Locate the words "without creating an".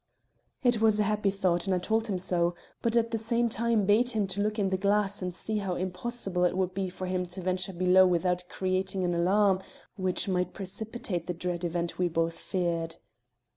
8.07-9.13